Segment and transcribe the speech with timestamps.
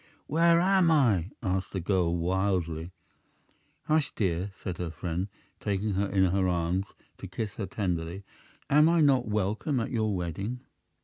[0.25, 2.91] "Where am I?" asked the girl, wildly.
[3.83, 5.27] "Hush, dear," said her friend,
[5.59, 6.87] taking her in her arms
[7.19, 8.23] to kiss her tenderly.
[8.67, 10.61] "Am I not welcome at your wedding?"